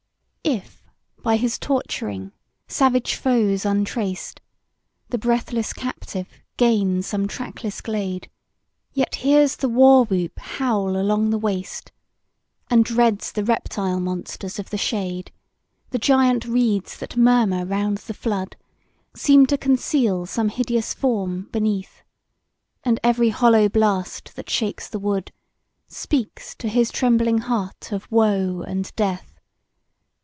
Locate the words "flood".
18.15-18.57